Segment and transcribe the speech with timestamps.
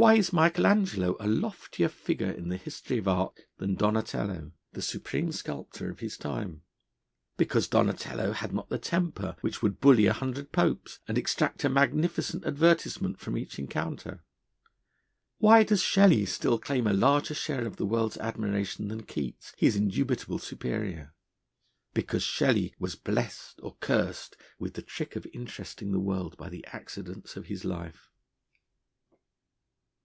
[0.00, 4.80] Why is Michael Angelo a loftier figure in the history of art than Donatello, the
[4.80, 6.62] supreme sculptor of his time?
[7.36, 11.68] Because Donatello had not the temper which would bully a hundred popes, and extract a
[11.68, 14.22] magnificent advertisement from each encounter.
[15.38, 19.74] Why does Shelley still claim a larger share of the world's admiration than Keats, his
[19.74, 21.12] indubitable superior?
[21.92, 26.64] Because Shelley was blessed or cursed with the trick of interesting the world by the
[26.66, 28.04] accidents of his life.